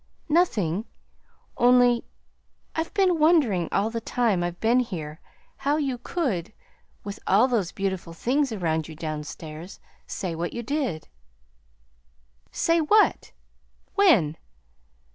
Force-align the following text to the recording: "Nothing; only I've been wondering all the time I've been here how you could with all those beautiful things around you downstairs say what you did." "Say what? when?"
"Nothing; 0.29 0.85
only 1.57 2.03
I've 2.73 2.91
been 2.95 3.19
wondering 3.19 3.69
all 3.71 3.91
the 3.91 4.01
time 4.01 4.41
I've 4.41 4.59
been 4.59 4.79
here 4.79 5.21
how 5.57 5.77
you 5.77 5.99
could 5.99 6.53
with 7.03 7.19
all 7.27 7.47
those 7.47 7.71
beautiful 7.71 8.11
things 8.11 8.51
around 8.51 8.87
you 8.87 8.95
downstairs 8.95 9.79
say 10.07 10.33
what 10.33 10.53
you 10.53 10.63
did." 10.63 11.07
"Say 12.51 12.81
what? 12.81 13.31
when?" 13.93 14.37